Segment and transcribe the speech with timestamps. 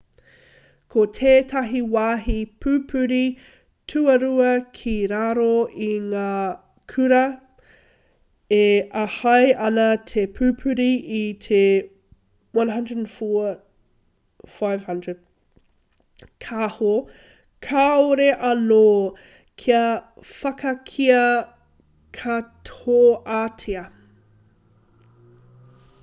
[0.93, 3.17] ko tētahi wāhi pupuri
[3.93, 5.49] tuarua ki raro
[5.87, 6.29] i ngā
[6.93, 7.19] kura
[8.59, 8.61] e
[9.01, 10.87] āhei ana te pupuri
[11.17, 11.59] i te
[12.61, 15.19] 104,500
[16.47, 16.93] kāho
[17.69, 18.83] kāore anō
[19.65, 19.83] kia
[20.31, 21.21] whakakīia
[22.21, 23.85] katoatia